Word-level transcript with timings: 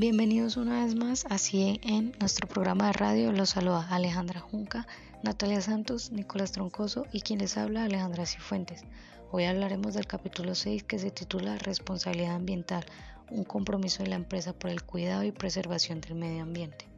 Bienvenidos 0.00 0.56
una 0.56 0.82
vez 0.82 0.94
más 0.94 1.26
así 1.28 1.78
en 1.82 2.14
nuestro 2.20 2.48
programa 2.48 2.86
de 2.86 2.94
radio. 2.94 3.32
Los 3.32 3.50
saluda 3.50 3.86
Alejandra 3.90 4.40
Junca, 4.40 4.86
Natalia 5.22 5.60
Santos, 5.60 6.10
Nicolás 6.10 6.52
Troncoso 6.52 7.04
y 7.12 7.20
quien 7.20 7.40
les 7.40 7.58
habla 7.58 7.84
Alejandra 7.84 8.24
Cifuentes. 8.24 8.82
Hoy 9.30 9.44
hablaremos 9.44 9.92
del 9.92 10.06
capítulo 10.06 10.54
6 10.54 10.84
que 10.84 10.98
se 10.98 11.10
titula 11.10 11.58
Responsabilidad 11.58 12.36
ambiental, 12.36 12.86
un 13.30 13.44
compromiso 13.44 14.02
de 14.02 14.08
la 14.08 14.16
empresa 14.16 14.54
por 14.54 14.70
el 14.70 14.82
cuidado 14.82 15.22
y 15.22 15.32
preservación 15.32 16.00
del 16.00 16.14
medio 16.14 16.44
ambiente. 16.44 16.89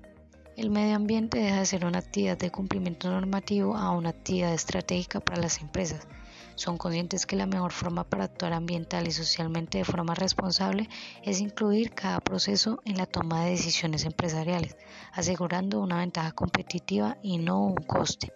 El 0.63 0.71
medio 0.71 0.95
ambiente 0.95 1.41
deja 1.41 1.59
de 1.59 1.67
ser 1.67 1.85
una 1.85 1.99
actividad 1.99 2.39
de 2.39 2.53
cumplimiento 2.53 3.11
normativo 3.11 3.75
a 3.77 3.91
una 3.91 4.11
actividad 4.11 4.55
estratégica 4.55 5.19
para 5.19 5.43
las 5.43 5.61
empresas 5.61 6.07
son 6.55 6.77
conscientes 6.77 7.27
que 7.27 7.37
la 7.37 7.47
mejor 7.47 7.73
forma 7.73 8.05
para 8.05 8.25
actuar 8.25 8.53
ambiental 8.53 9.09
y 9.09 9.13
socialmente 9.13 9.79
de 9.79 9.85
forma 9.85 10.15
responsable 10.15 10.89
es 11.23 11.41
incluir 11.41 11.93
cada 11.93 12.21
proceso 12.21 12.81
en 12.85 12.99
la 12.99 13.07
toma 13.07 13.45
de 13.45 13.53
decisiones 13.53 14.05
empresariales, 14.05 14.77
asegurando 15.13 15.81
una 15.81 15.99
ventaja 15.99 16.33
competitiva 16.33 17.17
y 17.23 17.39
no 17.39 17.65
un 17.65 17.77
coste. 17.77 18.33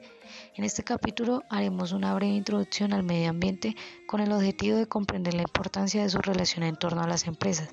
En 0.54 0.64
este 0.64 0.82
capítulo 0.82 1.44
haremos 1.50 1.92
una 1.92 2.14
breve 2.14 2.34
introducción 2.34 2.92
al 2.92 3.02
medio 3.02 3.30
ambiente 3.30 3.77
con 4.06 4.20
el 4.20 4.32
objetivo 4.32 4.77
de 4.77 4.88
comprender 4.88 5.34
la 5.34 5.42
importancia 5.42 6.02
de 6.02 6.08
su 6.08 6.19
relación 6.19 6.64
en 6.64 6.77
torno 6.77 7.02
a 7.02 7.06
las 7.06 7.27
empresas. 7.27 7.69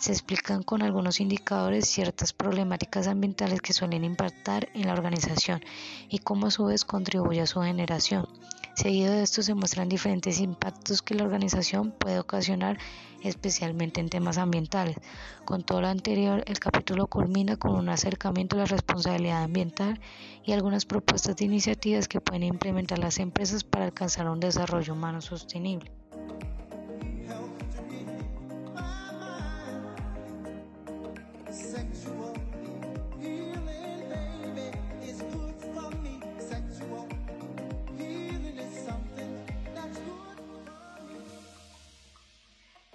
Se 0.00 0.12
explican 0.12 0.62
con 0.62 0.80
algunos 0.80 1.20
indicadores 1.20 1.86
ciertas 1.86 2.32
problemáticas 2.32 3.06
ambientales 3.06 3.60
que 3.60 3.74
suelen 3.74 4.02
impactar 4.02 4.70
en 4.72 4.86
la 4.86 4.94
organización 4.94 5.60
y 6.08 6.20
cómo 6.20 6.46
a 6.46 6.50
su 6.50 6.64
vez 6.64 6.86
contribuye 6.86 7.42
a 7.42 7.46
su 7.46 7.60
generación. 7.60 8.26
Seguido 8.74 9.12
de 9.12 9.22
esto 9.22 9.42
se 9.42 9.52
muestran 9.52 9.90
diferentes 9.90 10.40
impactos 10.40 11.02
que 11.02 11.14
la 11.14 11.24
organización 11.24 11.90
puede 11.90 12.18
ocasionar, 12.18 12.78
especialmente 13.22 14.00
en 14.00 14.08
temas 14.08 14.38
ambientales. 14.38 14.96
Con 15.44 15.64
todo 15.64 15.82
lo 15.82 15.88
anterior, 15.88 16.44
el 16.46 16.58
capítulo 16.58 17.06
culmina 17.06 17.58
con 17.58 17.72
un 17.72 17.90
acercamiento 17.90 18.56
a 18.56 18.60
la 18.60 18.64
responsabilidad 18.64 19.42
ambiental 19.42 20.00
y 20.46 20.52
algunas 20.52 20.86
propuestas 20.86 21.36
de 21.36 21.44
iniciativas 21.44 22.08
que 22.08 22.22
pueden 22.22 22.44
implementar 22.44 22.98
las 22.98 23.18
empresas 23.18 23.64
para 23.64 23.84
alcanzar 23.84 24.30
un 24.30 24.40
desarrollo 24.40 24.94
humano 24.94 25.20
sostenible. 25.20 25.92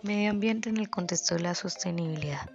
Medio 0.05 0.29
ambiente 0.29 0.69
en 0.69 0.77
el 0.77 0.91
contexto 0.91 1.33
de 1.33 1.41
la 1.41 1.55
sostenibilidad. 1.55 2.47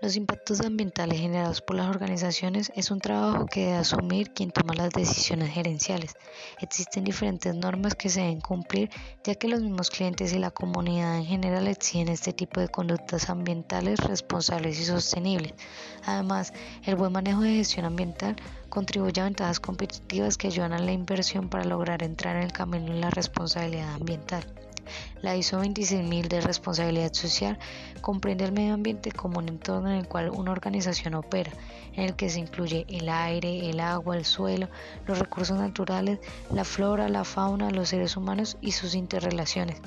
Los 0.00 0.14
impactos 0.14 0.60
ambientales 0.60 1.18
generados 1.18 1.60
por 1.60 1.74
las 1.74 1.88
organizaciones 1.88 2.70
es 2.76 2.92
un 2.92 3.00
trabajo 3.00 3.46
que 3.46 3.62
debe 3.62 3.78
asumir 3.78 4.32
quien 4.32 4.52
toma 4.52 4.72
las 4.74 4.90
decisiones 4.90 5.50
gerenciales. 5.50 6.14
Existen 6.60 7.02
diferentes 7.02 7.56
normas 7.56 7.96
que 7.96 8.08
se 8.08 8.20
deben 8.20 8.40
cumplir 8.40 8.88
ya 9.24 9.34
que 9.34 9.48
los 9.48 9.60
mismos 9.62 9.90
clientes 9.90 10.32
y 10.32 10.38
la 10.38 10.52
comunidad 10.52 11.16
en 11.16 11.24
general 11.24 11.66
exigen 11.66 12.06
este 12.06 12.32
tipo 12.32 12.60
de 12.60 12.68
conductas 12.68 13.28
ambientales 13.30 13.98
responsables 13.98 14.78
y 14.78 14.84
sostenibles. 14.84 15.54
Además, 16.04 16.52
el 16.84 16.94
buen 16.94 17.10
manejo 17.10 17.40
de 17.40 17.56
gestión 17.56 17.84
ambiental 17.84 18.36
contribuye 18.68 19.20
a 19.20 19.24
ventajas 19.24 19.58
competitivas 19.58 20.38
que 20.38 20.46
ayudan 20.46 20.72
a 20.72 20.78
la 20.78 20.92
inversión 20.92 21.48
para 21.48 21.64
lograr 21.64 22.04
entrar 22.04 22.36
en 22.36 22.44
el 22.44 22.52
camino 22.52 22.94
de 22.94 23.00
la 23.00 23.10
responsabilidad 23.10 23.92
ambiental. 23.92 24.46
La 25.20 25.36
ISO 25.36 25.58
26000 25.58 26.28
de 26.28 26.40
responsabilidad 26.40 27.12
social 27.12 27.58
comprende 28.00 28.44
el 28.44 28.52
medio 28.52 28.74
ambiente 28.74 29.12
como 29.12 29.38
un 29.38 29.48
entorno 29.48 29.90
en 29.90 29.96
el 29.96 30.08
cual 30.08 30.30
una 30.30 30.52
organización 30.52 31.14
opera, 31.14 31.52
en 31.94 32.04
el 32.04 32.16
que 32.16 32.30
se 32.30 32.40
incluye 32.40 32.86
el 32.88 33.08
aire, 33.08 33.70
el 33.70 33.80
agua, 33.80 34.16
el 34.16 34.24
suelo, 34.24 34.68
los 35.06 35.18
recursos 35.18 35.58
naturales, 35.58 36.18
la 36.50 36.64
flora, 36.64 37.08
la 37.08 37.24
fauna, 37.24 37.70
los 37.70 37.90
seres 37.90 38.16
humanos 38.16 38.58
y 38.60 38.72
sus 38.72 38.94
interrelaciones. 38.94 39.80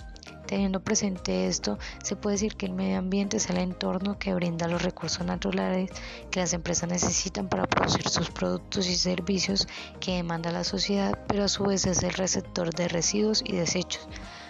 Teniendo 0.45 0.79
presente 0.79 1.47
esto, 1.47 1.79
se 2.03 2.15
puede 2.15 2.35
decir 2.35 2.55
que 2.55 2.67
el 2.67 2.73
medio 2.73 2.99
ambiente 2.99 3.37
es 3.37 3.49
el 3.49 3.57
entorno 3.57 4.19
que 4.19 4.33
brinda 4.35 4.67
los 4.67 4.83
recursos 4.83 5.25
naturales 5.25 5.89
que 6.29 6.39
las 6.39 6.53
empresas 6.53 6.87
necesitan 6.87 7.49
para 7.49 7.65
producir 7.65 8.07
sus 8.09 8.29
productos 8.29 8.87
y 8.87 8.95
servicios 8.95 9.67
que 9.99 10.17
demanda 10.17 10.51
la 10.51 10.63
sociedad, 10.63 11.17
pero 11.27 11.45
a 11.45 11.47
su 11.47 11.63
vez 11.63 11.87
es 11.87 12.03
el 12.03 12.13
receptor 12.13 12.73
de 12.75 12.87
residuos 12.87 13.41
y 13.43 13.53
desechos. 13.53 14.07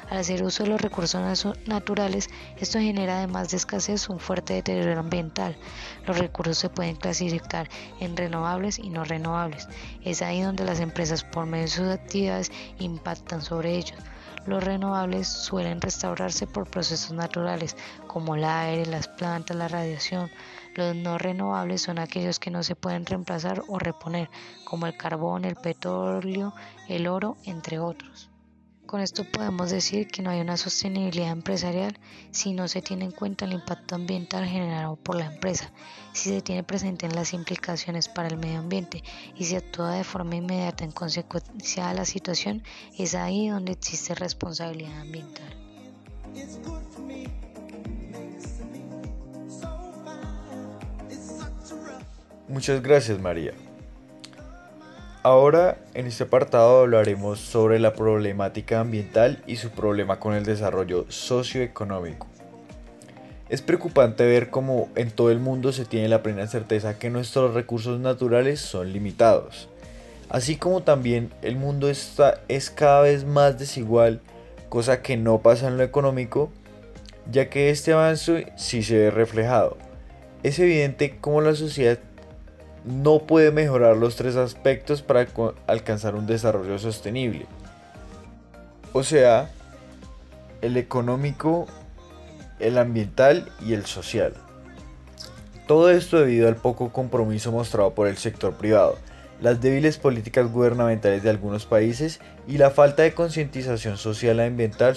Al 0.10 0.20
hacer 0.20 0.44
uso 0.44 0.64
de 0.64 0.70
los 0.70 0.82
recursos 0.82 1.48
naturales, 1.66 2.30
esto 2.58 2.80
genera 2.80 3.18
además 3.18 3.50
de 3.50 3.58
escasez 3.58 4.08
un 4.08 4.20
fuerte 4.20 4.54
deterioro 4.54 5.00
ambiental. 5.00 5.58
Los 6.06 6.20
recursos 6.20 6.60
se 6.60 6.70
pueden 6.70 6.96
clasificar 6.96 7.68
en 8.00 8.16
renovables 8.16 8.78
y 8.78 8.90
no 8.90 9.04
renovables. 9.04 9.68
Es 10.04 10.22
ahí 10.22 10.42
donde 10.42 10.64
las 10.64 10.80
empresas 10.80 11.24
por 11.24 11.48
medio 11.48 11.64
de 11.64 11.72
sus 11.72 11.88
actividades 11.88 12.52
impactan 12.78 13.42
sobre 13.42 13.76
ellos. 13.78 13.98
Los 14.46 14.64
renovables 14.64 15.28
suelen 15.28 15.82
restaurarse 15.82 16.46
por 16.46 16.70
procesos 16.70 17.12
naturales 17.12 17.76
como 18.06 18.36
el 18.36 18.44
aire, 18.44 18.86
las 18.86 19.08
plantas, 19.08 19.58
la 19.58 19.68
radiación. 19.68 20.30
Los 20.76 20.96
no 20.96 21.18
renovables 21.18 21.82
son 21.82 21.98
aquellos 21.98 22.38
que 22.38 22.52
no 22.52 22.62
se 22.62 22.76
pueden 22.76 23.08
reemplazar 23.08 23.64
o 23.68 23.80
reponer, 23.80 24.30
como 24.66 24.86
el 24.86 24.96
carbón, 24.96 25.46
el 25.46 25.56
petróleo, 25.56 26.54
el 26.88 27.08
oro, 27.08 27.38
entre 27.46 27.80
otros. 27.80 28.30
Con 28.86 29.02
esto 29.02 29.24
podemos 29.24 29.72
decir 29.72 30.08
que 30.08 30.22
no 30.22 30.30
hay 30.30 30.40
una 30.42 30.58
sostenibilidad 30.58 31.32
empresarial 31.32 31.98
si 32.32 32.54
no 32.54 32.68
se 32.68 32.84
tiene 32.84 33.06
en 33.06 33.12
cuenta 33.12 33.46
el 33.46 33.54
impacto 33.54 33.96
ambiental 33.96 34.46
generado 34.46 34.96
por 34.96 35.16
la 35.16 35.26
empresa, 35.26 35.72
si 36.14 36.30
se 36.30 36.42
tiene 36.42 36.64
presente 36.64 37.08
en 37.08 37.16
las 37.16 37.34
implicaciones 37.34 38.08
para 38.08 38.28
el 38.28 38.38
medio 38.38 38.60
ambiente 38.60 39.04
y 39.36 39.46
se 39.46 39.58
actúa 39.58 39.96
de 39.96 40.04
forma 40.04 40.36
inmediata 40.36 40.84
en 40.84 40.92
consecuencia 40.92 41.88
de 41.88 41.96
la 41.96 42.06
situación, 42.06 42.64
es 42.98 43.16
ahí 43.16 43.50
donde 43.50 43.72
existe 43.72 44.14
responsabilidad 44.14 45.02
ambiental. 45.02 45.56
Muchas 52.48 52.82
gracias 52.84 53.20
María. 53.20 53.54
Ahora 55.26 55.80
en 55.96 56.06
este 56.06 56.26
apartado 56.26 56.82
hablaremos 56.82 57.40
sobre 57.40 57.80
la 57.80 57.94
problemática 57.94 58.80
ambiental 58.80 59.42
y 59.48 59.56
su 59.56 59.72
problema 59.72 60.20
con 60.20 60.36
el 60.36 60.46
desarrollo 60.46 61.08
socioeconómico. 61.10 62.28
Es 63.50 63.64
preocupante 63.64 64.24
ver 64.24 64.52
cómo 64.52 64.88
en 64.94 65.10
todo 65.10 65.32
el 65.32 65.40
mundo 65.40 65.74
se 65.74 65.86
tiene 65.86 66.10
la 66.10 66.22
plena 66.22 66.46
certeza 66.46 67.00
que 67.00 67.10
nuestros 67.10 67.56
recursos 67.56 68.00
naturales 68.00 68.60
son 68.60 68.94
limitados, 68.94 69.68
así 70.30 70.58
como 70.58 70.84
también 70.84 71.32
el 71.42 71.56
mundo 71.56 71.90
está, 71.90 72.42
es 72.48 72.70
cada 72.70 73.02
vez 73.02 73.26
más 73.26 73.58
desigual, 73.58 74.22
cosa 74.70 75.02
que 75.02 75.18
no 75.18 75.40
pasa 75.40 75.70
en 75.70 75.78
lo 75.78 75.84
económico, 75.84 76.52
ya 77.32 77.50
que 77.50 77.72
este 77.72 77.94
avance 77.94 78.54
sí 78.58 78.84
se 78.84 78.96
ve 79.00 79.10
reflejado. 79.10 79.76
Es 80.44 80.60
evidente 80.60 81.18
cómo 81.20 81.42
la 81.42 81.56
sociedad 81.56 81.98
no 82.86 83.20
puede 83.20 83.52
mejorar 83.52 83.98
los 83.98 84.16
tres 84.16 84.36
aspectos 84.36 85.02
para 85.02 85.28
alcanzar 85.68 86.16
un 86.16 86.28
desarrollo 86.28 86.78
sostenible. 86.78 87.48
O 88.94 89.04
sea, 89.04 89.50
el 90.62 90.78
económico, 90.78 91.68
el 92.60 92.78
ambiental 92.78 93.52
y 93.66 93.74
el 93.74 93.86
social. 93.86 94.34
Todo 95.68 95.90
esto 95.90 96.20
debido 96.20 96.48
al 96.48 96.58
poco 96.58 96.92
compromiso 96.92 97.52
mostrado 97.52 97.96
por 97.96 98.08
el 98.08 98.18
sector 98.18 98.54
privado, 98.54 98.98
las 99.42 99.62
débiles 99.62 99.98
políticas 99.98 100.52
gubernamentales 100.52 101.24
de 101.24 101.30
algunos 101.32 101.66
países 101.66 102.20
y 102.48 102.58
la 102.58 102.70
falta 102.70 103.04
de 103.04 103.14
concientización 103.14 103.98
social 103.98 104.40
ambiental 104.40 104.96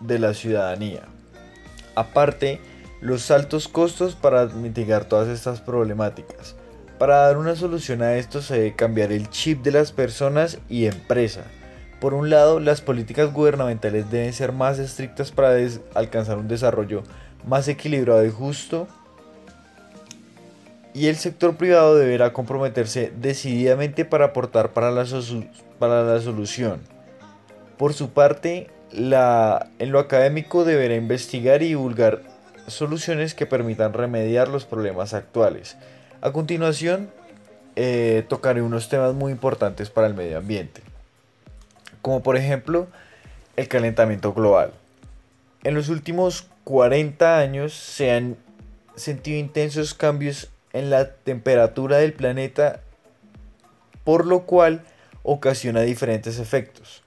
de 0.00 0.18
la 0.18 0.34
ciudadanía. 0.34 1.02
Aparte, 1.94 2.60
los 3.00 3.30
altos 3.30 3.68
costos 3.68 4.14
para 4.14 4.46
mitigar 4.46 5.04
todas 5.04 5.28
estas 5.28 5.60
problemáticas. 5.60 6.56
Para 6.98 7.16
dar 7.16 7.36
una 7.36 7.56
solución 7.56 8.00
a 8.02 8.16
esto 8.16 8.40
se 8.40 8.54
debe 8.54 8.74
cambiar 8.74 9.12
el 9.12 9.28
chip 9.28 9.62
de 9.62 9.72
las 9.72 9.92
personas 9.92 10.58
y 10.68 10.86
empresa. 10.86 11.44
Por 12.00 12.14
un 12.14 12.30
lado, 12.30 12.60
las 12.60 12.80
políticas 12.80 13.32
gubernamentales 13.32 14.10
deben 14.10 14.32
ser 14.32 14.52
más 14.52 14.78
estrictas 14.78 15.30
para 15.30 15.56
alcanzar 15.94 16.38
un 16.38 16.48
desarrollo 16.48 17.02
más 17.46 17.68
equilibrado 17.68 18.24
y 18.24 18.30
justo. 18.30 18.86
Y 20.94 21.08
el 21.08 21.16
sector 21.16 21.56
privado 21.56 21.96
deberá 21.96 22.32
comprometerse 22.32 23.12
decididamente 23.20 24.06
para 24.06 24.26
aportar 24.26 24.72
para 24.72 24.90
la, 24.90 25.04
para 25.78 26.02
la 26.02 26.20
solución. 26.20 26.80
Por 27.76 27.92
su 27.92 28.10
parte, 28.10 28.70
la, 28.92 29.68
en 29.78 29.92
lo 29.92 29.98
académico 29.98 30.64
deberá 30.64 30.94
investigar 30.94 31.62
y 31.62 31.68
divulgar 31.68 32.22
soluciones 32.66 33.34
que 33.34 33.46
permitan 33.46 33.92
remediar 33.92 34.48
los 34.48 34.64
problemas 34.64 35.14
actuales. 35.14 35.76
A 36.20 36.32
continuación, 36.32 37.10
eh, 37.76 38.24
tocaré 38.28 38.62
unos 38.62 38.88
temas 38.88 39.14
muy 39.14 39.32
importantes 39.32 39.90
para 39.90 40.06
el 40.06 40.14
medio 40.14 40.38
ambiente, 40.38 40.80
como 42.02 42.22
por 42.22 42.36
ejemplo 42.36 42.86
el 43.56 43.68
calentamiento 43.68 44.32
global. 44.32 44.72
En 45.62 45.74
los 45.74 45.88
últimos 45.88 46.48
40 46.64 47.38
años 47.38 47.74
se 47.74 48.12
han 48.12 48.36
sentido 48.94 49.38
intensos 49.38 49.94
cambios 49.94 50.50
en 50.72 50.90
la 50.90 51.10
temperatura 51.10 51.98
del 51.98 52.12
planeta, 52.12 52.80
por 54.04 54.26
lo 54.26 54.42
cual 54.42 54.82
ocasiona 55.22 55.80
diferentes 55.82 56.38
efectos, 56.38 57.02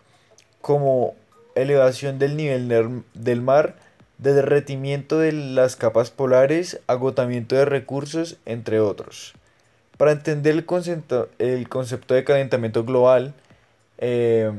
como 0.62 1.16
elevación 1.56 2.20
del 2.20 2.36
nivel 2.36 3.04
del 3.14 3.42
mar, 3.42 3.76
derretimiento 4.20 5.18
de 5.18 5.32
las 5.32 5.76
capas 5.76 6.12
polares, 6.12 6.80
agotamiento 6.88 7.56
de 7.56 7.66
recursos, 7.66 8.38
entre 8.46 8.80
otros. 8.80 9.34
Para 9.98 10.12
entender 10.12 10.56
el 10.56 10.66
concepto, 10.66 11.30
el 11.40 11.68
concepto 11.68 12.14
de 12.14 12.24
calentamiento 12.24 12.84
global, 12.84 13.34
eh, 13.98 14.52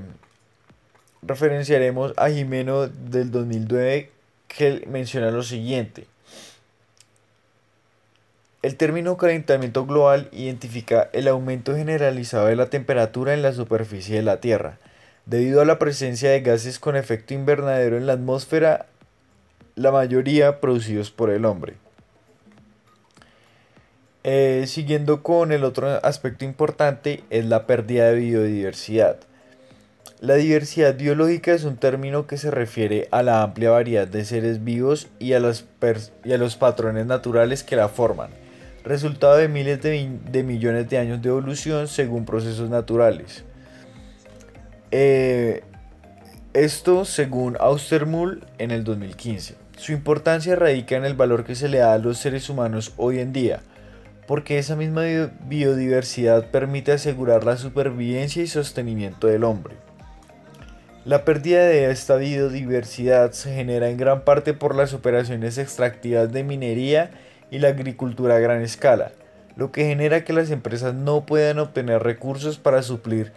referenciaremos 1.23 2.15
a 2.17 2.31
Jimeno 2.31 2.89
del 2.89 3.31
2009 3.31 4.11
que 4.49 4.85
menciona 4.87 5.31
lo 5.31 5.43
siguiente. 5.43 6.06
El 8.63 8.77
término 8.77 9.17
calentamiento 9.17 9.87
global 9.87 10.29
identifica 10.33 11.09
el 11.15 11.29
aumento 11.29 11.75
generalizado 11.75 12.47
de 12.47 12.56
la 12.56 12.69
temperatura 12.69 13.33
en 13.33 13.41
la 13.41 13.55
superficie 13.55 14.17
de 14.17 14.23
la 14.23 14.41
Tierra, 14.41 14.79
debido 15.25 15.63
a 15.63 15.65
la 15.65 15.79
presencia 15.79 16.31
de 16.31 16.43
gases 16.43 16.79
con 16.79 16.97
efecto 16.97 17.33
invernadero 17.33 17.97
en 17.97 18.06
la 18.06 18.13
atmósfera, 18.13 18.90
la 19.75 19.93
mayoría 19.93 20.61
producidos 20.61 21.11
por 21.11 21.31
el 21.31 21.44
hombre. 21.44 21.75
Eh, 24.22 24.64
siguiendo 24.67 25.22
con 25.22 25.50
el 25.50 25.64
otro 25.64 25.88
aspecto 26.05 26.44
importante 26.44 27.25
es 27.31 27.46
la 27.46 27.67
pérdida 27.67 28.11
de 28.11 28.17
biodiversidad. 28.17 29.17
La 30.20 30.34
diversidad 30.34 30.94
biológica 30.96 31.55
es 31.55 31.64
un 31.64 31.78
término 31.78 32.26
que 32.26 32.37
se 32.37 32.50
refiere 32.50 33.08
a 33.11 33.22
la 33.22 33.43
amplia 33.43 33.70
variedad 33.70 34.06
de 34.06 34.26
seres 34.26 34.62
vivos 34.62 35.08
y 35.19 35.32
a, 35.32 35.40
los 35.40 35.64
patrones 36.58 37.06
naturales 37.06 37.64
que 37.64 37.76
la 37.76 37.88
forman, 37.88 38.28
resultado 38.84 39.38
de 39.38 39.49
miles 39.49 39.81
de, 39.81 40.43
millones 40.43 40.90
de 40.90 40.99
años 40.99 41.22
de 41.22 41.31
evolución 41.31 41.88
según 41.88 42.26
procesos 42.26 42.69
naturales. 42.69 43.44
Eh, 44.90 45.62
esto 46.52 47.05
según 47.05 47.56
Austermull 47.61 48.44
en 48.58 48.73
el 48.73 48.82
2015. 48.82 49.55
Su 49.76 49.93
importancia 49.93 50.56
radica 50.56 50.97
en 50.97 51.05
el 51.05 51.14
valor 51.14 51.44
que 51.44 51.55
se 51.55 51.69
le 51.69 51.79
da 51.79 51.94
a 51.94 51.99
los 51.99 52.19
seres 52.19 52.50
humanos 52.50 52.93
hoy 52.97 53.20
en 53.20 53.32
día, 53.32 53.61
porque 54.26 54.58
esa 54.58 54.75
misma 54.75 55.02
biodiversidad 55.47 56.50
permite 56.50 56.91
asegurar 56.93 57.44
la 57.44 57.56
supervivencia 57.56 58.43
y 58.43 58.49
sostenimiento 58.49 59.29
del 59.29 59.44
hombre. 59.44 59.76
La 61.05 61.25
pérdida 61.25 61.61
de 61.61 61.91
esta 61.91 62.17
biodiversidad 62.17 63.31
se 63.31 63.55
genera 63.55 63.88
en 63.88 63.96
gran 63.96 64.23
parte 64.25 64.53
por 64.53 64.75
las 64.75 64.93
operaciones 64.93 65.56
extractivas 65.56 66.32
de 66.32 66.43
minería 66.43 67.12
y 67.50 67.61
la 67.61 67.69
agricultura 67.69 68.37
a 68.37 68.41
gran 68.41 68.61
escala, 68.61 69.12
lo 69.56 69.70
que 69.70 69.87
genera 69.87 70.25
que 70.25 70.32
las 70.32 70.50
empresas 70.50 70.94
no 70.94 71.25
puedan 71.26 71.61
obtener 71.61 72.03
recursos 72.03 72.58
para 72.58 72.82
suplir 72.82 73.32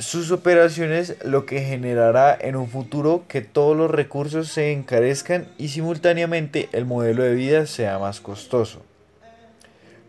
sus 0.00 0.30
operaciones, 0.30 1.16
lo 1.24 1.44
que 1.44 1.60
generará 1.60 2.36
en 2.40 2.56
un 2.56 2.68
futuro 2.68 3.24
que 3.28 3.42
todos 3.42 3.76
los 3.76 3.90
recursos 3.90 4.48
se 4.48 4.72
encarezcan 4.72 5.46
y 5.58 5.68
simultáneamente 5.68 6.70
el 6.72 6.86
modelo 6.86 7.22
de 7.22 7.34
vida 7.34 7.66
sea 7.66 7.98
más 7.98 8.20
costoso. 8.20 8.82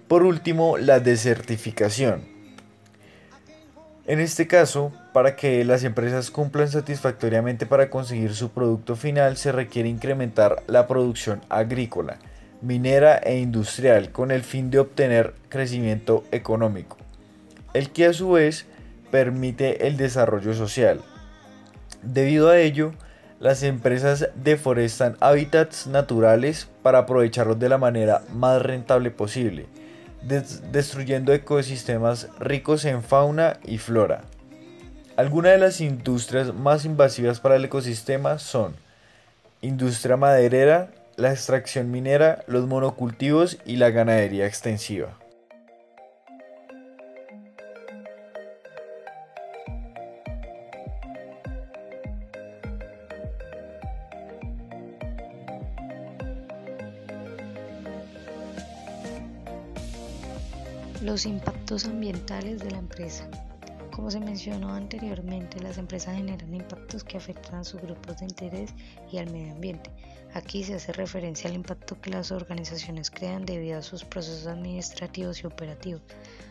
Por 0.08 0.24
último, 0.24 0.78
la 0.78 1.00
desertificación. 1.00 2.24
En 4.08 4.20
este 4.20 4.48
caso, 4.48 4.94
para 5.14 5.36
que 5.36 5.64
las 5.66 5.84
empresas 5.84 6.32
cumplan 6.32 6.70
satisfactoriamente 6.70 7.66
para 7.66 7.90
conseguir 7.90 8.34
su 8.34 8.50
producto 8.50 8.96
final, 8.96 9.38
se 9.38 9.52
requiere 9.52 9.90
incrementar 9.90 10.64
la 10.68 10.88
producción 10.88 11.42
agrícola, 11.50 12.18
minera 12.62 13.18
e 13.18 13.40
industrial 13.40 14.12
con 14.12 14.32
el 14.32 14.44
fin 14.44 14.72
de 14.72 14.80
obtener 14.80 15.34
crecimiento 15.50 16.24
económico, 16.32 16.98
el 17.74 17.92
que 17.92 18.06
a 18.06 18.14
su 18.14 18.32
vez 18.32 18.66
permite 19.12 19.88
el 19.88 19.98
desarrollo 19.98 20.54
social. 20.54 21.02
Debido 22.02 22.50
a 22.50 22.58
ello, 22.58 22.94
las 23.40 23.64
empresas 23.64 24.30
deforestan 24.36 25.18
hábitats 25.20 25.88
naturales 25.88 26.68
para 26.82 27.00
aprovecharlos 27.00 27.60
de 27.60 27.70
la 27.70 27.78
manera 27.78 28.22
más 28.34 28.62
rentable 28.62 29.12
posible, 29.12 29.66
destruyendo 30.72 31.34
ecosistemas 31.34 32.30
ricos 32.40 32.86
en 32.86 33.04
fauna 33.04 33.60
y 33.66 33.78
flora. 33.80 34.22
Algunas 35.18 35.54
de 35.54 35.58
las 35.58 35.82
industrias 35.82 36.54
más 36.54 36.86
invasivas 36.86 37.40
para 37.40 37.56
el 37.56 37.66
ecosistema 37.66 38.40
son 38.40 38.76
industria 39.62 40.18
maderera, 40.18 40.92
la 41.18 41.32
extracción 41.32 41.92
minera, 41.92 42.44
los 42.48 42.68
monocultivos 42.68 43.58
y 43.66 43.76
la 43.76 43.92
ganadería 43.92 44.48
extensiva. 44.48 45.21
Los 61.02 61.26
impactos 61.26 61.86
ambientales 61.86 62.60
de 62.60 62.70
la 62.70 62.78
empresa. 62.78 63.28
Como 63.92 64.12
se 64.12 64.20
mencionó 64.20 64.76
anteriormente, 64.76 65.60
las 65.60 65.80
empresas 65.80 66.16
generan 66.16 66.54
impactos 66.54 67.04
que 67.04 67.18
afectan 67.18 67.56
a 67.56 67.64
sus 67.64 67.82
grupos 67.82 68.20
de 68.20 68.26
interés 68.26 68.76
y 69.12 69.18
al 69.18 69.32
medio 69.32 69.52
ambiente. 69.54 69.90
Aquí 70.36 70.64
se 70.64 70.76
hace 70.76 70.94
referencia 70.94 71.50
al 71.50 71.56
impacto 71.56 72.00
que 72.00 72.12
las 72.12 72.32
organizaciones 72.32 73.10
crean 73.10 73.48
debido 73.48 73.80
a 73.80 73.82
sus 73.82 74.06
procesos 74.06 74.46
administrativos 74.46 75.42
y 75.42 75.48
operativos. 75.48 76.04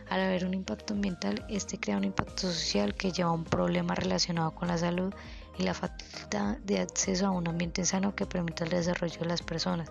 Al 0.09 0.19
haber 0.19 0.43
un 0.43 0.53
impacto 0.53 0.95
ambiental, 0.95 1.45
este 1.47 1.79
crea 1.79 1.95
un 1.95 2.03
impacto 2.03 2.41
social 2.41 2.93
que 2.93 3.13
lleva 3.13 3.29
a 3.29 3.33
un 3.33 3.45
problema 3.45 3.95
relacionado 3.95 4.53
con 4.53 4.67
la 4.67 4.77
salud 4.77 5.13
y 5.57 5.63
la 5.63 5.73
falta 5.73 6.59
de 6.65 6.79
acceso 6.79 7.25
a 7.25 7.31
un 7.31 7.47
ambiente 7.47 7.85
sano 7.85 8.15
que 8.15 8.25
permita 8.25 8.65
el 8.65 8.71
desarrollo 8.71 9.19
de 9.21 9.27
las 9.27 9.43
personas. 9.43 9.89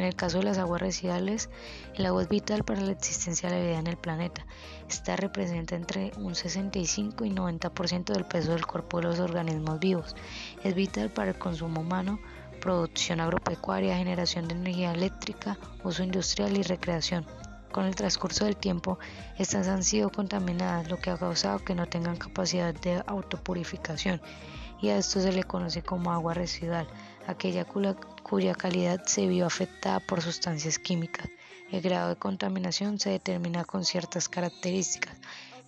En 0.00 0.06
el 0.06 0.16
caso 0.16 0.38
de 0.38 0.44
las 0.44 0.56
aguas 0.56 0.80
residuales, 0.80 1.50
el 1.94 2.06
agua 2.06 2.22
es 2.22 2.28
vital 2.30 2.64
para 2.64 2.80
la 2.80 2.92
existencia 2.92 3.50
de 3.50 3.54
la 3.56 3.62
vida 3.62 3.78
en 3.80 3.86
el 3.86 3.98
planeta. 3.98 4.46
Esta 4.88 5.14
representa 5.14 5.76
entre 5.76 6.12
un 6.16 6.34
65 6.34 7.26
y 7.26 7.30
90% 7.30 8.04
del 8.04 8.24
peso 8.24 8.52
del 8.52 8.64
cuerpo 8.64 8.96
de 8.96 9.08
los 9.08 9.18
organismos 9.18 9.78
vivos. 9.78 10.16
Es 10.64 10.74
vital 10.74 11.10
para 11.10 11.32
el 11.32 11.38
consumo 11.38 11.82
humano, 11.82 12.18
producción 12.62 13.20
agropecuaria, 13.20 13.98
generación 13.98 14.48
de 14.48 14.54
energía 14.54 14.92
eléctrica, 14.92 15.58
uso 15.84 16.02
industrial 16.02 16.56
y 16.56 16.62
recreación. 16.62 17.26
Con 17.70 17.84
el 17.84 17.94
transcurso 17.94 18.46
del 18.46 18.56
tiempo, 18.56 18.98
estas 19.36 19.68
han 19.68 19.84
sido 19.84 20.08
contaminadas, 20.08 20.88
lo 20.88 20.96
que 20.96 21.10
ha 21.10 21.18
causado 21.18 21.58
que 21.58 21.74
no 21.74 21.86
tengan 21.86 22.16
capacidad 22.16 22.72
de 22.72 23.04
autopurificación, 23.06 24.22
y 24.80 24.88
a 24.88 24.96
esto 24.96 25.20
se 25.20 25.30
le 25.30 25.44
conoce 25.44 25.82
como 25.82 26.10
agua 26.10 26.32
residual 26.32 26.88
aquella 27.30 27.64
cuya 28.22 28.54
calidad 28.54 29.04
se 29.06 29.26
vio 29.26 29.46
afectada 29.46 30.00
por 30.00 30.20
sustancias 30.22 30.78
químicas. 30.78 31.28
El 31.70 31.80
grado 31.80 32.10
de 32.10 32.16
contaminación 32.16 32.98
se 32.98 33.10
determina 33.10 33.64
con 33.64 33.84
ciertas 33.84 34.28
características. 34.28 35.16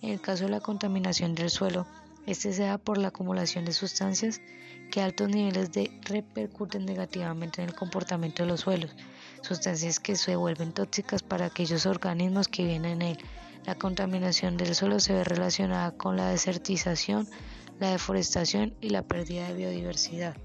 En 0.01 0.09
el 0.11 0.21
caso 0.21 0.45
de 0.45 0.51
la 0.51 0.59
contaminación 0.59 1.33
del 1.33 1.49
suelo, 1.49 1.87
este 2.25 2.53
se 2.53 2.63
da 2.63 2.77
por 2.77 2.97
la 2.97 3.09
acumulación 3.09 3.65
de 3.65 3.73
sustancias 3.73 4.41
que 4.91 5.01
a 5.01 5.05
altos 5.05 5.29
niveles 5.29 5.71
de 5.71 5.91
repercuten 6.03 6.85
negativamente 6.85 7.61
en 7.61 7.69
el 7.69 7.75
comportamiento 7.75 8.43
de 8.43 8.49
los 8.49 8.61
suelos, 8.61 8.95
sustancias 9.41 9.99
que 9.99 10.15
se 10.15 10.35
vuelven 10.35 10.73
tóxicas 10.73 11.23
para 11.23 11.45
aquellos 11.45 11.85
organismos 11.85 12.47
que 12.47 12.63
viven 12.63 12.85
en 12.85 13.01
él. 13.01 13.17
La 13.65 13.75
contaminación 13.75 14.57
del 14.57 14.75
suelo 14.75 14.99
se 14.99 15.13
ve 15.13 15.23
relacionada 15.23 15.91
con 15.91 16.17
la 16.17 16.29
desertización, 16.29 17.27
la 17.79 17.91
deforestación 17.91 18.73
y 18.81 18.89
la 18.89 19.03
pérdida 19.03 19.47
de 19.47 19.53
biodiversidad. 19.53 20.35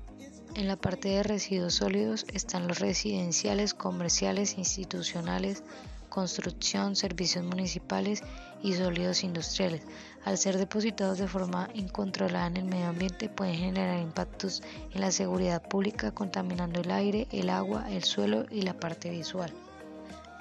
En 0.58 0.66
la 0.66 0.74
parte 0.74 1.10
de 1.10 1.22
residuos 1.22 1.74
sólidos 1.74 2.26
están 2.32 2.66
los 2.66 2.80
residenciales, 2.80 3.74
comerciales, 3.74 4.58
institucionales, 4.58 5.62
construcción, 6.08 6.96
servicios 6.96 7.44
municipales 7.44 8.24
y 8.60 8.72
sólidos 8.72 9.22
industriales. 9.22 9.82
Al 10.24 10.36
ser 10.36 10.58
depositados 10.58 11.18
de 11.18 11.28
forma 11.28 11.68
incontrolada 11.74 12.48
en 12.48 12.56
el 12.56 12.64
medio 12.64 12.88
ambiente 12.88 13.28
pueden 13.28 13.54
generar 13.54 14.00
impactos 14.00 14.64
en 14.92 15.00
la 15.00 15.12
seguridad 15.12 15.62
pública 15.62 16.10
contaminando 16.10 16.80
el 16.80 16.90
aire, 16.90 17.28
el 17.30 17.50
agua, 17.50 17.88
el 17.88 18.02
suelo 18.02 18.44
y 18.50 18.62
la 18.62 18.74
parte 18.74 19.10
visual. 19.10 19.52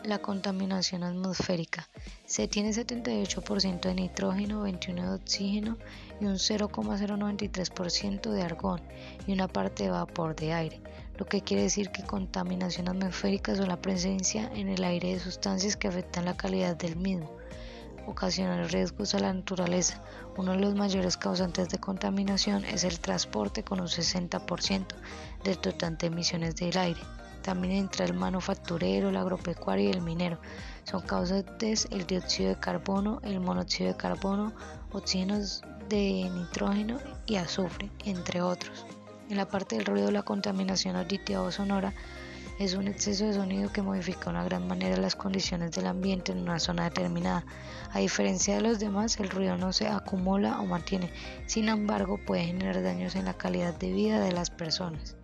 La 0.03 0.19
contaminación 0.19 1.03
atmosférica. 1.03 1.89
Se 2.25 2.47
tiene 2.47 2.69
78% 2.69 3.81
de 3.81 3.93
nitrógeno, 3.95 4.65
21% 4.65 5.01
de 5.01 5.15
oxígeno 5.15 5.77
y 6.21 6.25
un 6.25 6.35
0,093% 6.35 8.29
de 8.29 8.41
argón 8.43 8.81
y 9.25 9.33
una 9.33 9.47
parte 9.47 9.83
de 9.83 9.89
vapor 9.89 10.35
de 10.35 10.53
aire, 10.53 10.81
lo 11.17 11.25
que 11.25 11.41
quiere 11.41 11.63
decir 11.63 11.89
que 11.89 12.03
contaminación 12.03 12.87
atmosférica 12.87 13.51
es 13.51 13.59
la 13.59 13.81
presencia 13.81 14.49
en 14.53 14.69
el 14.69 14.83
aire 14.83 15.13
de 15.13 15.19
sustancias 15.19 15.75
que 15.75 15.87
afectan 15.87 16.25
la 16.25 16.37
calidad 16.37 16.77
del 16.77 16.95
mismo. 16.95 17.35
Ocasionan 18.05 18.69
riesgos 18.69 19.15
a 19.15 19.19
la 19.19 19.33
naturaleza. 19.33 20.01
Uno 20.37 20.51
de 20.51 20.59
los 20.59 20.75
mayores 20.75 21.17
causantes 21.17 21.69
de 21.69 21.79
contaminación 21.79 22.63
es 22.65 22.83
el 22.83 22.99
transporte 22.99 23.63
con 23.63 23.81
un 23.81 23.87
60% 23.87 24.85
del 25.43 25.57
total 25.57 25.97
de 25.97 26.07
emisiones 26.07 26.55
del 26.55 26.77
aire 26.77 27.01
también 27.47 27.75
entre 27.75 28.03
el 28.03 28.13
manufacturero, 28.13 29.07
el 29.07 29.15
agropecuario 29.15 29.85
y 29.87 29.93
el 29.93 30.01
minero. 30.01 30.37
Son 30.83 31.01
causantes 31.01 31.87
el 31.91 32.05
dióxido 32.05 32.49
de 32.49 32.59
carbono, 32.59 33.21
el 33.23 33.39
monóxido 33.39 33.87
de 33.89 33.95
carbono, 33.95 34.51
oxígenos 34.91 35.61
de 35.87 36.29
nitrógeno 36.29 36.99
y 37.25 37.37
azufre, 37.37 37.89
entre 38.03 38.41
otros. 38.41 38.85
En 39.29 39.37
la 39.37 39.47
parte 39.47 39.77
del 39.77 39.85
ruido, 39.85 40.11
la 40.11 40.23
contaminación 40.23 40.97
auditiva 40.97 41.41
o 41.41 41.49
sonora 41.49 41.93
es 42.59 42.73
un 42.73 42.89
exceso 42.89 43.25
de 43.25 43.33
sonido 43.33 43.71
que 43.71 43.81
modifica 43.81 44.25
de 44.25 44.31
una 44.31 44.43
gran 44.43 44.67
manera 44.67 44.97
las 44.97 45.15
condiciones 45.15 45.71
del 45.71 45.87
ambiente 45.87 46.33
en 46.33 46.39
una 46.39 46.59
zona 46.59 46.83
determinada. 46.85 47.45
A 47.93 47.99
diferencia 47.99 48.55
de 48.55 48.61
los 48.61 48.77
demás, 48.79 49.21
el 49.21 49.29
ruido 49.29 49.55
no 49.55 49.71
se 49.71 49.87
acumula 49.87 50.59
o 50.59 50.65
mantiene, 50.65 51.13
sin 51.45 51.69
embargo 51.69 52.17
puede 52.17 52.43
generar 52.43 52.83
daños 52.83 53.15
en 53.15 53.23
la 53.23 53.35
calidad 53.35 53.73
de 53.75 53.93
vida 53.93 54.19
de 54.19 54.33
las 54.33 54.49
personas. 54.49 55.16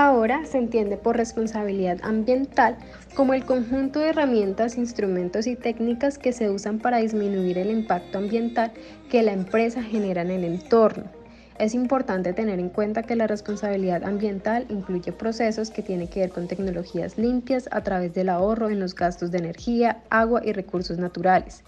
Ahora 0.00 0.46
se 0.46 0.58
entiende 0.58 0.96
por 0.96 1.16
responsabilidad 1.16 1.98
ambiental 2.04 2.76
como 3.16 3.34
el 3.34 3.44
conjunto 3.44 3.98
de 3.98 4.10
herramientas, 4.10 4.78
instrumentos 4.78 5.48
y 5.48 5.56
técnicas 5.56 6.18
que 6.18 6.32
se 6.32 6.50
usan 6.50 6.78
para 6.78 6.98
disminuir 6.98 7.58
el 7.58 7.72
impacto 7.72 8.18
ambiental 8.18 8.70
que 9.10 9.24
la 9.24 9.32
empresa 9.32 9.82
genera 9.82 10.22
en 10.22 10.30
el 10.30 10.44
entorno. 10.44 11.10
Es 11.58 11.74
importante 11.74 12.32
tener 12.32 12.60
en 12.60 12.68
cuenta 12.68 13.02
que 13.02 13.16
la 13.16 13.26
responsabilidad 13.26 14.04
ambiental 14.04 14.66
incluye 14.68 15.10
procesos 15.10 15.70
que 15.70 15.82
tienen 15.82 16.06
que 16.06 16.20
ver 16.20 16.30
con 16.30 16.46
tecnologías 16.46 17.18
limpias 17.18 17.68
a 17.72 17.80
través 17.80 18.14
del 18.14 18.28
ahorro 18.28 18.70
en 18.70 18.78
los 18.78 18.94
gastos 18.94 19.32
de 19.32 19.38
energía, 19.38 20.04
agua 20.10 20.42
y 20.44 20.52
recursos 20.52 20.98
naturales. 20.98 21.64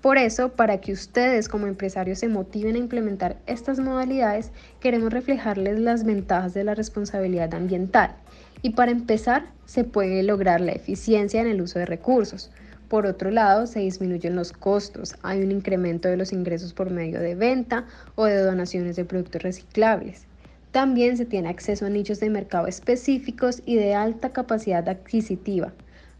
Por 0.00 0.16
eso, 0.16 0.50
para 0.50 0.80
que 0.80 0.92
ustedes 0.92 1.48
como 1.48 1.66
empresarios 1.66 2.20
se 2.20 2.28
motiven 2.28 2.76
a 2.76 2.78
implementar 2.78 3.36
estas 3.46 3.80
modalidades, 3.80 4.52
queremos 4.78 5.12
reflejarles 5.12 5.80
las 5.80 6.04
ventajas 6.04 6.54
de 6.54 6.62
la 6.62 6.76
responsabilidad 6.76 7.52
ambiental. 7.52 8.14
Y 8.62 8.70
para 8.70 8.92
empezar, 8.92 9.46
se 9.66 9.82
puede 9.82 10.22
lograr 10.22 10.60
la 10.60 10.72
eficiencia 10.72 11.40
en 11.40 11.48
el 11.48 11.60
uso 11.60 11.80
de 11.80 11.86
recursos. 11.86 12.50
Por 12.88 13.06
otro 13.06 13.30
lado, 13.30 13.66
se 13.66 13.80
disminuyen 13.80 14.36
los 14.36 14.52
costos, 14.52 15.16
hay 15.22 15.42
un 15.42 15.50
incremento 15.50 16.08
de 16.08 16.16
los 16.16 16.32
ingresos 16.32 16.72
por 16.72 16.90
medio 16.90 17.20
de 17.20 17.34
venta 17.34 17.84
o 18.14 18.24
de 18.24 18.38
donaciones 18.38 18.96
de 18.96 19.04
productos 19.04 19.42
reciclables. 19.42 20.26
También 20.70 21.16
se 21.16 21.26
tiene 21.26 21.48
acceso 21.48 21.86
a 21.86 21.90
nichos 21.90 22.20
de 22.20 22.30
mercado 22.30 22.66
específicos 22.66 23.62
y 23.66 23.76
de 23.76 23.94
alta 23.94 24.30
capacidad 24.30 24.88
adquisitiva 24.88 25.72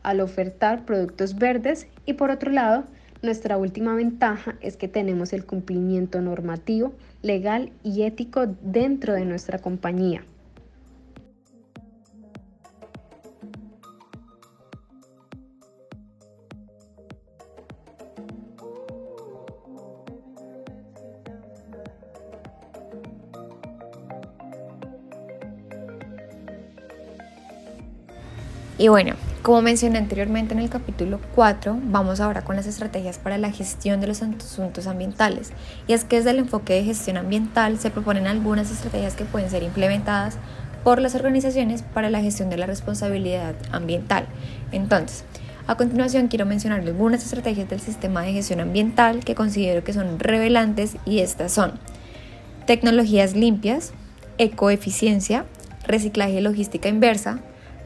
al 0.02 0.20
ofertar 0.20 0.84
productos 0.84 1.36
verdes 1.36 1.86
y 2.06 2.14
por 2.14 2.30
otro 2.30 2.50
lado, 2.50 2.84
nuestra 3.22 3.56
última 3.56 3.94
ventaja 3.94 4.56
es 4.60 4.76
que 4.76 4.88
tenemos 4.88 5.32
el 5.32 5.44
cumplimiento 5.44 6.20
normativo, 6.20 6.92
legal 7.22 7.72
y 7.82 8.02
ético 8.02 8.46
dentro 8.62 9.14
de 9.14 9.24
nuestra 9.24 9.58
compañía. 9.58 10.22
Y 28.80 28.86
bueno, 28.86 29.16
como 29.42 29.62
mencioné 29.62 29.98
anteriormente 29.98 30.54
en 30.54 30.60
el 30.60 30.68
capítulo 30.68 31.20
4, 31.34 31.78
vamos 31.84 32.20
ahora 32.20 32.42
con 32.42 32.56
las 32.56 32.66
estrategias 32.66 33.18
para 33.18 33.38
la 33.38 33.50
gestión 33.50 34.00
de 34.00 34.06
los 34.06 34.22
asuntos 34.22 34.86
ambientales. 34.86 35.52
Y 35.86 35.92
es 35.92 36.04
que 36.04 36.16
desde 36.16 36.30
el 36.30 36.38
enfoque 36.38 36.74
de 36.74 36.84
gestión 36.84 37.16
ambiental 37.16 37.78
se 37.78 37.90
proponen 37.90 38.26
algunas 38.26 38.70
estrategias 38.70 39.14
que 39.14 39.24
pueden 39.24 39.50
ser 39.50 39.62
implementadas 39.62 40.36
por 40.82 41.00
las 41.00 41.14
organizaciones 41.14 41.82
para 41.82 42.10
la 42.10 42.20
gestión 42.20 42.50
de 42.50 42.56
la 42.56 42.66
responsabilidad 42.66 43.54
ambiental. 43.72 44.26
Entonces, 44.72 45.24
a 45.66 45.76
continuación 45.76 46.28
quiero 46.28 46.46
mencionar 46.46 46.80
algunas 46.80 47.22
estrategias 47.22 47.68
del 47.68 47.80
sistema 47.80 48.22
de 48.22 48.32
gestión 48.32 48.60
ambiental 48.60 49.20
que 49.24 49.34
considero 49.34 49.84
que 49.84 49.92
son 49.92 50.18
revelantes 50.18 50.96
y 51.04 51.18
estas 51.18 51.52
son 51.52 51.78
tecnologías 52.66 53.34
limpias, 53.34 53.92
ecoeficiencia, 54.38 55.44
reciclaje 55.86 56.34
y 56.34 56.40
logística 56.40 56.88
inversa, 56.88 57.40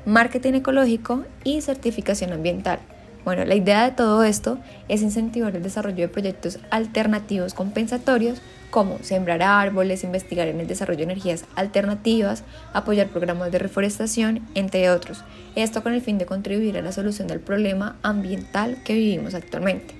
marketing 0.06 0.54
ecológico 0.54 1.24
y 1.44 1.60
certificación 1.60 2.32
ambiental. 2.32 2.78
Bueno, 3.24 3.44
la 3.44 3.54
idea 3.54 3.84
de 3.84 3.92
todo 3.92 4.24
esto 4.24 4.58
es 4.88 5.02
incentivar 5.02 5.54
el 5.54 5.62
desarrollo 5.62 5.96
de 5.98 6.08
proyectos 6.08 6.58
alternativos 6.70 7.54
compensatorios 7.54 8.42
como 8.70 8.98
sembrar 9.02 9.42
árboles, 9.42 10.02
investigar 10.02 10.48
en 10.48 10.58
el 10.58 10.66
desarrollo 10.66 10.98
de 10.98 11.12
energías 11.12 11.44
alternativas, 11.54 12.42
apoyar 12.72 13.08
programas 13.08 13.52
de 13.52 13.58
reforestación, 13.58 14.40
entre 14.54 14.90
otros. 14.90 15.22
Esto 15.54 15.82
con 15.82 15.92
el 15.92 16.00
fin 16.00 16.18
de 16.18 16.26
contribuir 16.26 16.78
a 16.78 16.82
la 16.82 16.90
solución 16.90 17.28
del 17.28 17.38
problema 17.38 17.96
ambiental 18.02 18.78
que 18.82 18.94
vivimos 18.94 19.34
actualmente. 19.34 19.94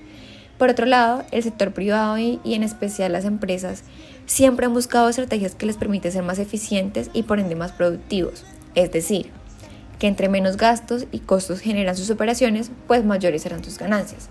Por 0.57 0.69
otro 0.69 0.85
lado, 0.85 1.23
el 1.31 1.43
sector 1.43 1.71
privado 1.71 2.17
y, 2.17 2.39
en 2.45 2.63
especial 2.63 3.11
las 3.11 3.25
empresas 3.25 3.83
siempre 4.25 4.65
han 4.65 4.73
buscado 4.73 5.07
estrategias 5.07 5.55
que 5.55 5.65
les 5.65 5.77
permiten 5.77 6.11
ser 6.11 6.23
más 6.23 6.39
eficientes 6.39 7.09
y 7.13 7.23
por 7.23 7.39
ende 7.39 7.55
más 7.55 7.71
productivos. 7.71 8.43
Es 8.73 8.91
decir, 8.91 9.29
que 10.03 10.07
entre 10.09 10.27
menos 10.27 10.57
gastos 10.57 11.05
y 11.13 11.19
costos 11.19 11.61
generan 11.61 11.95
sus 11.95 12.09
operaciones, 12.09 12.71
pues 12.87 13.05
mayores 13.05 13.43
serán 13.43 13.63
sus 13.63 13.77
ganancias. 13.77 14.27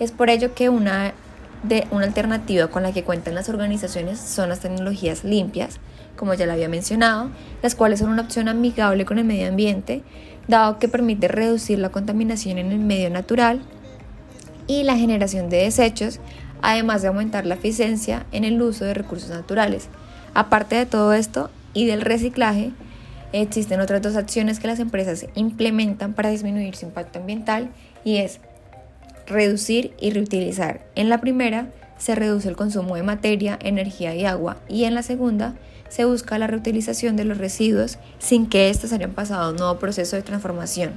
Es 0.00 0.12
por 0.12 0.28
ello 0.28 0.54
que 0.54 0.68
una, 0.68 1.14
de, 1.62 1.86
una 1.90 2.04
alternativa 2.04 2.66
con 2.66 2.82
la 2.82 2.92
que 2.92 3.04
cuentan 3.04 3.34
las 3.34 3.48
organizaciones 3.48 4.20
son 4.20 4.50
las 4.50 4.60
tecnologías 4.60 5.24
limpias, 5.24 5.80
como 6.14 6.34
ya 6.34 6.44
lo 6.44 6.52
había 6.52 6.68
mencionado, 6.68 7.30
las 7.62 7.74
cuales 7.74 8.00
son 8.00 8.10
una 8.10 8.20
opción 8.20 8.48
amigable 8.48 9.06
con 9.06 9.18
el 9.18 9.24
medio 9.24 9.48
ambiente, 9.48 10.02
dado 10.46 10.78
que 10.78 10.88
permite 10.88 11.26
reducir 11.26 11.78
la 11.78 11.88
contaminación 11.88 12.58
en 12.58 12.70
el 12.70 12.78
medio 12.78 13.08
natural 13.08 13.62
y 14.66 14.82
la 14.82 14.98
generación 14.98 15.48
de 15.48 15.62
desechos, 15.62 16.20
además 16.60 17.00
de 17.00 17.08
aumentar 17.08 17.46
la 17.46 17.54
eficiencia 17.54 18.26
en 18.30 18.44
el 18.44 18.60
uso 18.60 18.84
de 18.84 18.92
recursos 18.92 19.30
naturales. 19.30 19.88
Aparte 20.34 20.76
de 20.76 20.84
todo 20.84 21.14
esto 21.14 21.48
y 21.72 21.86
del 21.86 22.02
reciclaje, 22.02 22.72
Existen 23.32 23.80
otras 23.80 24.02
dos 24.02 24.16
acciones 24.16 24.58
que 24.58 24.66
las 24.66 24.80
empresas 24.80 25.26
implementan 25.34 26.14
para 26.14 26.30
disminuir 26.30 26.74
su 26.76 26.86
impacto 26.86 27.18
ambiental 27.18 27.70
y 28.04 28.18
es 28.18 28.40
reducir 29.26 29.92
y 30.00 30.10
reutilizar. 30.10 30.86
En 30.94 31.08
la 31.08 31.20
primera 31.20 31.68
se 31.98 32.14
reduce 32.14 32.48
el 32.48 32.56
consumo 32.56 32.96
de 32.96 33.02
materia, 33.02 33.58
energía 33.60 34.14
y 34.14 34.24
agua 34.24 34.56
y 34.68 34.84
en 34.84 34.94
la 34.94 35.02
segunda 35.02 35.54
se 35.88 36.04
busca 36.04 36.38
la 36.38 36.46
reutilización 36.46 37.16
de 37.16 37.24
los 37.24 37.38
residuos 37.38 37.98
sin 38.18 38.46
que 38.46 38.70
estos 38.70 38.92
hayan 38.92 39.12
pasado 39.12 39.50
un 39.50 39.56
nuevo 39.56 39.78
proceso 39.78 40.16
de 40.16 40.22
transformación. 40.22 40.92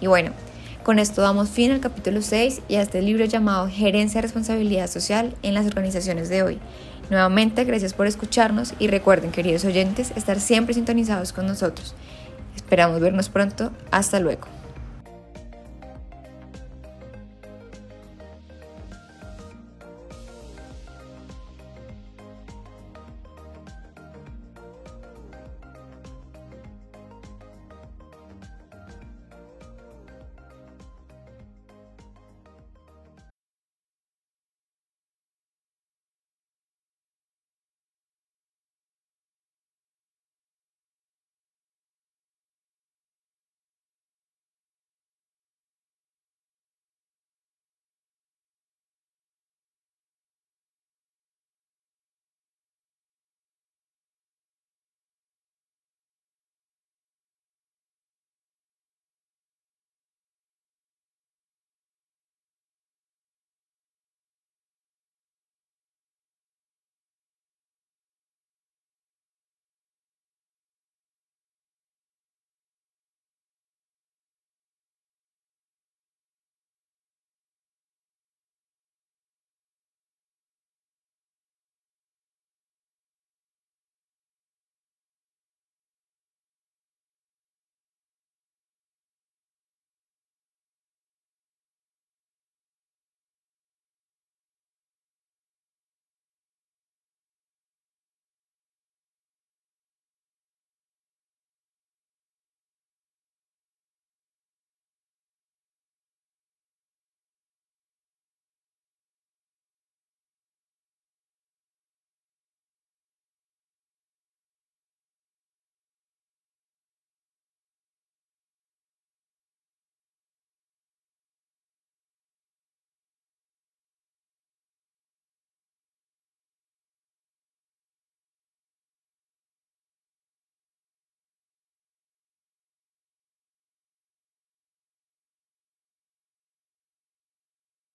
Y 0.00 0.06
bueno, 0.06 0.32
con 0.82 0.98
esto 1.00 1.20
damos 1.20 1.48
fin 1.50 1.72
al 1.72 1.80
capítulo 1.80 2.22
6 2.22 2.62
y 2.68 2.76
a 2.76 2.82
este 2.82 3.02
libro 3.02 3.24
llamado 3.24 3.68
Gerencia 3.68 4.18
de 4.18 4.22
Responsabilidad 4.22 4.88
Social 4.88 5.34
en 5.42 5.54
las 5.54 5.66
organizaciones 5.66 6.28
de 6.28 6.44
hoy. 6.44 6.58
Nuevamente, 7.10 7.64
gracias 7.64 7.94
por 7.94 8.06
escucharnos 8.06 8.74
y 8.78 8.88
recuerden, 8.88 9.30
queridos 9.30 9.64
oyentes, 9.64 10.12
estar 10.16 10.40
siempre 10.40 10.74
sintonizados 10.74 11.32
con 11.32 11.46
nosotros. 11.46 11.94
Esperamos 12.56 13.00
vernos 13.00 13.28
pronto. 13.28 13.70
Hasta 13.92 14.18
luego. 14.18 14.48